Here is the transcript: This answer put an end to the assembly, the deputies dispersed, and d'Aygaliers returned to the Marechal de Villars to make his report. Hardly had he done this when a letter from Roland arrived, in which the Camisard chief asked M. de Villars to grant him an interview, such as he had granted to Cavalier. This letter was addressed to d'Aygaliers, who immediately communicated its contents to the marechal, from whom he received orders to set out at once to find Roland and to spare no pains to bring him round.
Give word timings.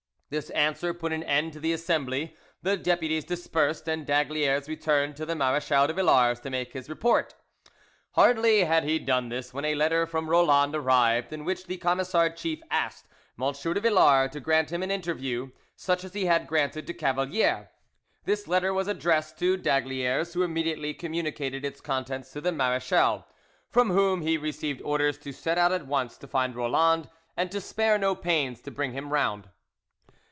This 0.31 0.49
answer 0.51 0.93
put 0.93 1.11
an 1.11 1.23
end 1.23 1.51
to 1.51 1.59
the 1.59 1.73
assembly, 1.73 2.37
the 2.61 2.77
deputies 2.77 3.25
dispersed, 3.25 3.85
and 3.89 4.07
d'Aygaliers 4.07 4.69
returned 4.69 5.17
to 5.17 5.25
the 5.25 5.35
Marechal 5.35 5.87
de 5.87 5.91
Villars 5.93 6.39
to 6.43 6.49
make 6.49 6.71
his 6.71 6.87
report. 6.89 7.35
Hardly 8.11 8.63
had 8.63 8.85
he 8.85 8.97
done 8.97 9.27
this 9.27 9.53
when 9.53 9.65
a 9.65 9.75
letter 9.75 10.07
from 10.07 10.29
Roland 10.29 10.73
arrived, 10.73 11.33
in 11.33 11.43
which 11.43 11.65
the 11.65 11.75
Camisard 11.77 12.37
chief 12.37 12.61
asked 12.71 13.09
M. 13.37 13.51
de 13.51 13.81
Villars 13.81 14.31
to 14.31 14.39
grant 14.39 14.71
him 14.71 14.81
an 14.81 14.89
interview, 14.89 15.49
such 15.75 16.05
as 16.05 16.13
he 16.13 16.27
had 16.27 16.47
granted 16.47 16.87
to 16.87 16.93
Cavalier. 16.93 17.69
This 18.23 18.47
letter 18.47 18.73
was 18.73 18.87
addressed 18.87 19.37
to 19.39 19.57
d'Aygaliers, 19.57 20.33
who 20.33 20.43
immediately 20.43 20.93
communicated 20.93 21.65
its 21.65 21.81
contents 21.81 22.31
to 22.31 22.39
the 22.39 22.53
marechal, 22.53 23.25
from 23.69 23.89
whom 23.89 24.21
he 24.21 24.37
received 24.37 24.81
orders 24.83 25.17
to 25.17 25.33
set 25.33 25.57
out 25.57 25.73
at 25.73 25.87
once 25.87 26.17
to 26.19 26.25
find 26.25 26.55
Roland 26.55 27.09
and 27.35 27.51
to 27.51 27.59
spare 27.59 27.97
no 27.97 28.15
pains 28.15 28.61
to 28.61 28.71
bring 28.71 28.93
him 28.93 29.11
round. 29.11 29.49